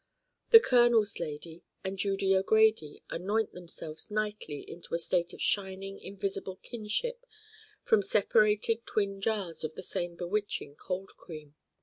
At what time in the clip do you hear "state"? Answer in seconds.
4.97-5.31